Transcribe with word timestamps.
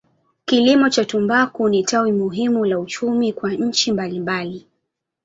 Kilimo 0.45 0.89
cha 0.89 1.05
tumbaku 1.05 1.69
ni 1.69 1.83
tawi 1.83 2.11
muhimu 2.11 2.65
la 2.65 2.79
uchumi 2.79 3.33
kwa 3.33 3.51
nchi 3.53 3.91
mbalimbali. 3.91 4.67